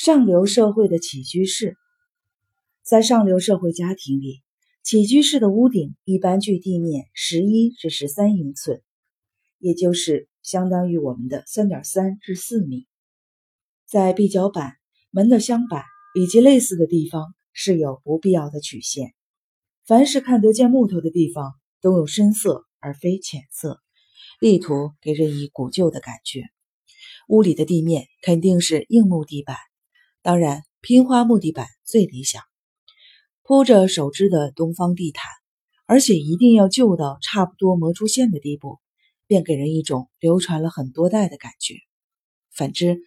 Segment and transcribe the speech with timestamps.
[0.00, 1.76] 上流社会的起居室，
[2.84, 4.44] 在上流社会家庭里，
[4.84, 8.80] 起居室的屋顶一般距地面十一至十三英寸，
[9.58, 12.86] 也就是相当于我们的三点三至四米。
[13.88, 14.74] 在壁角板、
[15.10, 15.82] 门的镶板
[16.14, 19.14] 以及类似的地方是有不必要的曲线。
[19.84, 23.80] 凡是看得见木头的地方，都有深色而非浅色，
[24.40, 26.44] 力图给人以古旧的感觉。
[27.26, 29.56] 屋里的地面肯定是硬木地板。
[30.28, 32.42] 当然，拼花木地板最理想，
[33.42, 35.24] 铺着手织的东方地毯，
[35.86, 38.78] 而且一定要旧到差不多磨出线的地步，
[39.26, 41.76] 便给人一种流传了很多代的感觉。
[42.52, 43.00] 反之，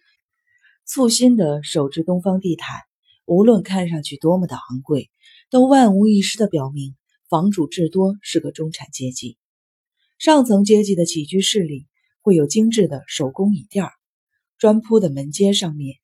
[0.84, 2.80] 簇新的手织东方地毯，
[3.24, 5.08] 无论看上去多么的昂贵，
[5.48, 6.96] 都万无一失地表明
[7.28, 9.38] 房主至多是个中产阶级。
[10.18, 11.86] 上层阶级的起居室里
[12.20, 13.92] 会有精致的手工椅垫儿，
[14.58, 16.01] 砖铺的门阶上面。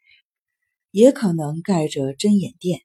[0.98, 2.80] 也可能盖着针眼垫，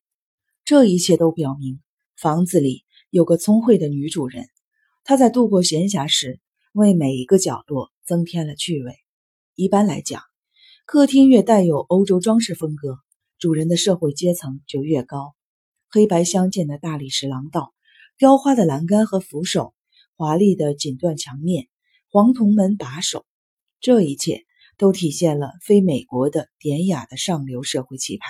[0.66, 1.80] 这一切都表明
[2.16, 4.46] 房子里有个聪慧的女主人。
[5.04, 6.40] 她在度过闲暇时，
[6.74, 8.94] 为每一个角落增添了趣味。
[9.56, 10.22] 一般来讲，
[10.86, 13.00] 客厅越带有欧洲装饰风格，
[13.40, 15.34] 主人的社会阶层就越高。
[15.90, 17.74] 黑白相间的大理石廊道、
[18.20, 19.74] 雕花的栏杆和扶手、
[20.16, 21.68] 华丽的锦缎墙面、
[22.12, 23.26] 黄铜门把手，
[23.80, 24.46] 这一切。
[24.78, 28.26] 都体现了非美国的典雅的上流社会气派。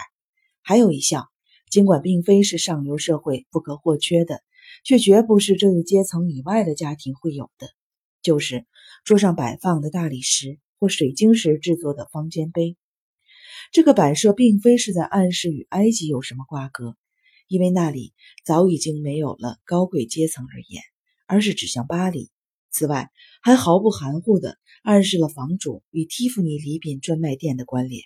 [0.61, 1.27] 还有一项，
[1.69, 4.41] 尽管并非是上流社会不可或缺的，
[4.83, 7.67] 却绝不是这一阶层以外的家庭会有的，
[8.21, 8.65] 就是
[9.03, 12.77] 桌上摆放的大理石或水晶石制作的方尖杯。
[13.71, 16.95] 这个摆设并非是在暗示与埃及有什么瓜葛，
[17.47, 18.13] 因为那里
[18.45, 20.83] 早已经没有了高贵阶层而言，
[21.25, 22.29] 而是指向巴黎。
[22.73, 23.11] 此外，
[23.43, 28.03] 还毫不含糊地暗示了房主与蒂芙尼礼品专卖店的关联。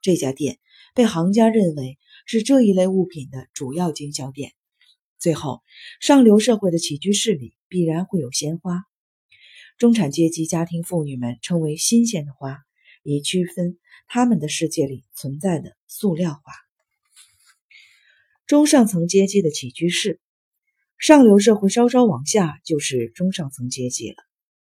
[0.00, 0.60] 这家店
[0.94, 4.52] 被行家认为是这一类物品的主要经销店。
[5.18, 5.62] 最后，
[6.00, 8.84] 上流社会的起居室里必然会有鲜花，
[9.76, 12.60] 中产阶级家庭妇女们称为新鲜的花，
[13.02, 16.52] 以区分他们的世界里存在的塑料花。
[18.46, 20.20] 中上层阶级的起居室。
[20.98, 24.16] 上流社会稍稍往下就是中上层阶级了。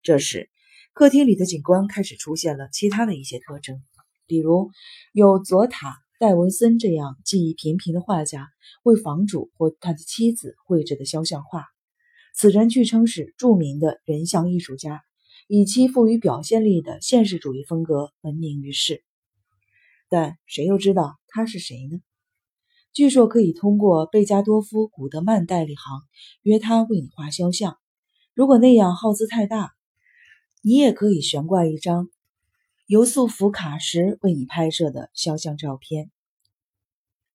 [0.02, 0.50] 这时，
[0.92, 3.80] 客厅里的景观开始出现了其他的一些特征，
[4.26, 4.70] 比如
[5.12, 8.48] 有佐塔·戴文森这样技艺平平的画家
[8.82, 11.64] 为房主或他的妻子绘制的肖像画。
[12.34, 15.02] 此人据称是著名的人像艺术家，
[15.46, 19.04] 以其富于表现力的现实主义风格闻名于世。
[20.08, 22.00] 但谁又知道他是谁呢？
[22.96, 26.00] 据说可以通过贝加多夫·古德曼代理行
[26.40, 27.76] 约他为你画肖像，
[28.32, 29.74] 如果那样耗资太大，
[30.62, 32.08] 你也可以悬挂一张
[32.86, 36.10] 由素福卡什为你拍摄的肖像照片。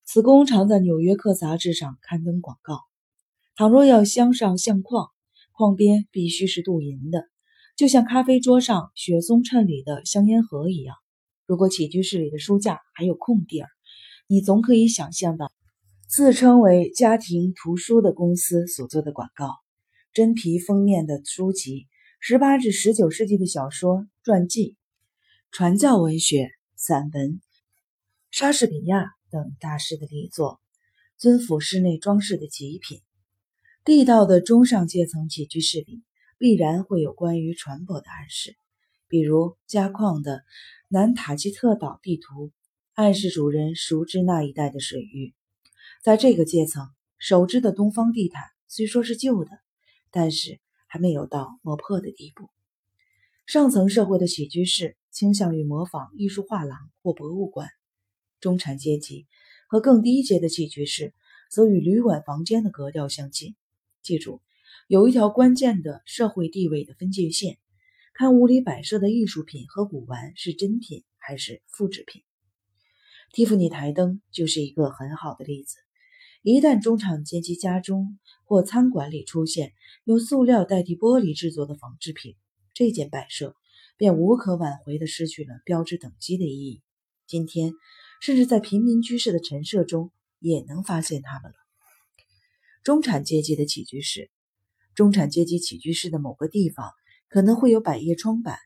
[0.04, 2.80] 此工常在《纽约客》杂志上刊登广告。
[3.56, 5.10] 倘若要镶上相框，
[5.52, 7.26] 框边必须是镀银的，
[7.78, 10.96] 就像咖啡桌上雪松衬里的香烟盒一样。
[11.46, 13.70] 如果起居室里的书架还有空地儿，
[14.32, 15.52] 你总可以想象到，
[16.08, 19.50] 自称为家庭图书的公司所做的广告：
[20.14, 21.90] 真皮封面的书籍、
[22.22, 24.78] 十八至十九世纪的小说、传记、
[25.52, 27.42] 传教文学、散文、
[28.30, 30.62] 莎士比亚等大师的力作，
[31.18, 33.02] 尊府室内装饰的极品。
[33.84, 36.04] 地道的中上阶层起居室里，
[36.38, 38.56] 必然会有关于船舶的暗示，
[39.10, 40.42] 比如加矿的
[40.88, 42.54] 南塔基特岛地图。
[43.02, 45.34] 暗示主人熟知那一带的水域。
[46.04, 49.50] 在这个阶层，手织的东方地毯虽说是旧的，
[50.12, 52.48] 但是还没有到磨破的地步。
[53.48, 57.70] 上层社会的起居室倾向于模仿艺术画廊或博物馆，
[58.40, 59.26] 中产阶级
[59.68, 61.16] 和更低阶的起居室
[61.50, 63.56] 则与旅馆房间的格调相近。
[64.04, 64.44] 记住，
[64.88, 67.58] 有一条关键的社会地位的分界线：
[68.14, 72.22] 看屋里摆设的艺术品和古玩是真品还是复制品。
[73.34, 75.78] 蒂芙尼台灯就是一个很好的例子。
[76.42, 79.72] 一旦中产阶级家中或餐馆里出现
[80.04, 82.36] 用塑料代替玻璃制作的仿制品，
[82.74, 83.56] 这件摆设
[83.96, 86.82] 便无可挽回地失去了标志等级的意义。
[87.26, 87.72] 今天，
[88.22, 91.56] 甚至在平民居士的陈设中也能发现它们了。
[92.84, 94.30] 中产阶级的起居室，
[94.94, 96.92] 中产阶级起居室的某个地方
[97.30, 98.58] 可能会有百叶窗板，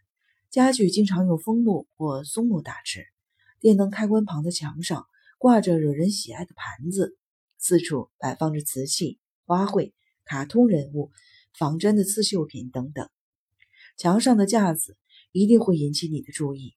[0.49, 3.05] 家具经常用枫木或松木打制。
[3.59, 5.07] 电灯开关旁的墙上
[5.37, 7.17] 挂着惹人喜爱的盘子，
[7.57, 9.93] 四处摆放着瓷器、花卉、
[10.23, 11.11] 卡通人物、
[11.57, 13.09] 仿真的刺绣品等等。
[13.97, 14.97] 墙上的架子
[15.31, 16.75] 一定会引起你的注意，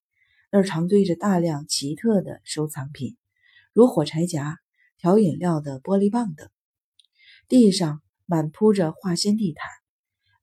[0.50, 3.16] 那儿常堆着大量奇特的收藏品，
[3.72, 4.58] 如火柴夹、
[4.96, 6.48] 调饮料的玻璃棒等。
[7.48, 9.68] 地上满铺着化纤地毯，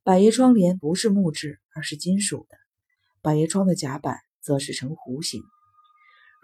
[0.03, 2.57] 百叶窗帘不是木质，而是金属的。
[3.21, 5.41] 百叶窗的甲板则是呈弧形。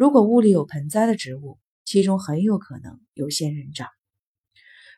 [0.01, 3.87] 如果屋里有盆栽的植物，其中很有可能有仙人掌。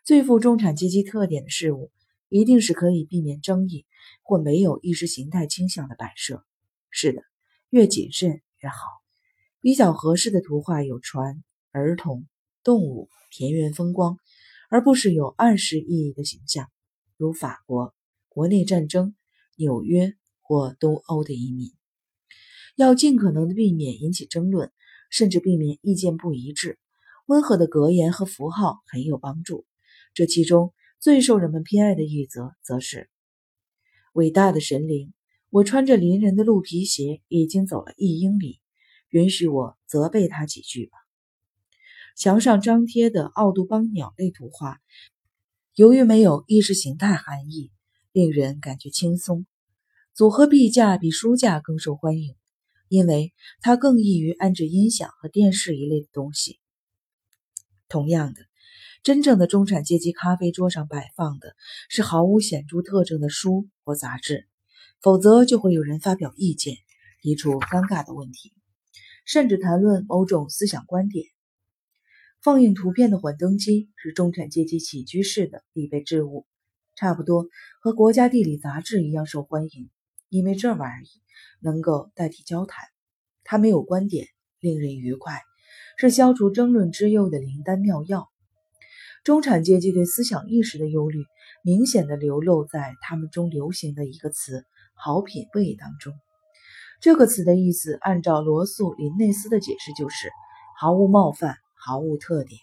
[0.05, 1.91] 最富中产阶级特点的事物，
[2.29, 3.85] 一定是可以避免争议
[4.21, 6.45] 或没有意识形态倾向的摆设。
[6.89, 7.21] 是的，
[7.69, 8.77] 越谨慎越好。
[9.59, 12.25] 比较合适的图画有船、儿童、
[12.63, 14.17] 动物、田园风光，
[14.69, 16.71] 而不是有暗示意义的形象，
[17.17, 17.93] 如法国、
[18.29, 19.17] 国内战争、
[19.57, 21.73] 纽约或东欧的移民。
[22.77, 24.71] 要尽可能的避免引起争论，
[25.13, 26.79] 甚至避免意见不一致。
[27.27, 29.63] 温和的格言和符号很有帮助。
[30.15, 33.11] 这其中最受人们偏爱的一则，则是
[34.13, 35.13] ：“伟大的神灵，
[35.51, 38.59] 我穿着邻人的鹿皮鞋已经走了一英里。”
[39.09, 40.97] 允许我责备他几句吧。
[42.17, 44.79] 墙上张贴的奥杜邦鸟类图画，
[45.75, 47.71] 由于没有意识形态含义，
[48.11, 49.45] 令人感觉轻松。
[50.15, 52.35] 组合壁架比书架更受欢迎，
[52.93, 56.59] 因为它更易于安置音响和电视一类的东西。
[57.89, 58.41] 同样的，
[59.01, 61.55] 真正的中产阶级咖啡桌上摆放的
[61.89, 64.47] 是毫无显著特征的书或杂志，
[65.01, 66.75] 否则就会有人发表意见，
[67.23, 68.53] 提出尴尬的问题。
[69.25, 71.25] 甚至谈论某种思想观点。
[72.43, 76.45] 放映图片的幻灯机是中产阶级起居室的必备之物，
[76.95, 77.47] 差不多
[77.81, 79.89] 和《国家地理》杂志一样受欢迎，
[80.29, 81.22] 因为这玩意儿
[81.61, 82.85] 能够代替交谈。
[83.43, 84.27] 它没有观点，
[84.59, 85.41] 令人愉快，
[85.97, 88.29] 是消除争论之忧的灵丹妙药。
[89.23, 91.23] 中产阶级对思想意识的忧虑，
[91.63, 96.13] 明显的流露在他们中流行的一个词“好品味”当中。
[96.99, 100.29] 这个词的意思，按照罗素·林内斯的解释，就是
[100.77, 102.59] 毫无冒犯、毫无特点。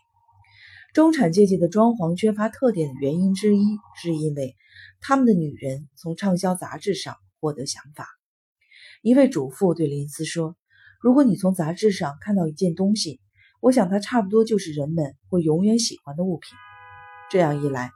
[0.93, 3.65] 中产阶级的装潢缺乏特点的原因之一，
[4.03, 4.55] 是因为
[5.01, 8.20] 他们的女人从畅销杂志上获得想法。
[9.03, 10.57] 一位主妇对林斯说
[11.01, 13.19] ：“如果你从杂志上看到一件东西，
[13.63, 16.51] 我想它差不多就是人们会永远喜欢的物品。
[17.31, 17.93] 这样一来，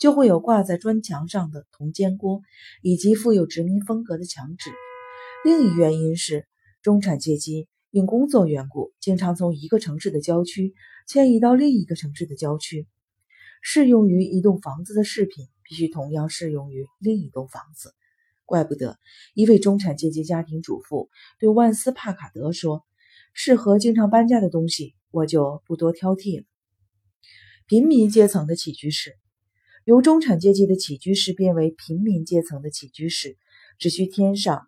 [0.00, 2.40] 就会有挂在砖墙上的铜煎锅，
[2.82, 4.70] 以及富有殖民风格的墙纸。”
[5.46, 6.48] 另一原因是，
[6.82, 10.74] 中产阶级因工作缘故，经常从一个城市的郊区
[11.06, 12.88] 迁移到另一个城市的郊区。
[13.62, 17.94] 适用于一栋房子的饰品，必须同样适用于另一栋房子。
[18.48, 18.98] 怪不得
[19.34, 22.86] 一位中产阶级家庭主妇对万斯·帕卡德说
[23.34, 26.46] ：“适合经常搬家的东西，我就不多挑剔了。”
[27.68, 29.18] 平民阶层的起居室，
[29.84, 33.36] 由中产阶级的起居室变为平民阶层的起居室，
[33.78, 34.66] 只需添上。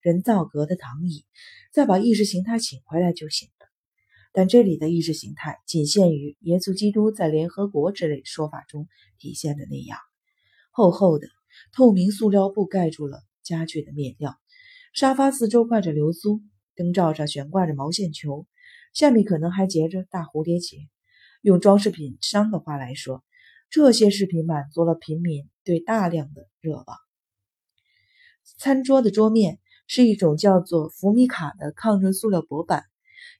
[0.00, 1.24] 人造革的躺椅，
[1.72, 3.66] 再把意识形态请回来就行了。
[4.32, 8.86] 但这里的意识形态仅限于耶稣基督在联合国之类说法中
[9.18, 9.98] 体现的那样。
[10.70, 11.26] 厚厚的
[11.72, 14.36] 透明塑料布盖住了家具的面料，
[14.92, 16.40] 沙发四周挂着流苏，
[16.74, 18.46] 灯罩上悬挂着毛线球，
[18.92, 20.78] 下面可能还结着大蝴蝶结。
[21.42, 23.24] 用装饰品商的话来说，
[23.70, 26.86] 这些饰品满足了平民对大量的热望。
[28.58, 29.58] 餐桌的桌面。
[29.88, 32.82] 是一种叫做福米卡的抗震塑料薄板，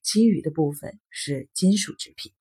[0.01, 2.36] 其余的部分是金属制品。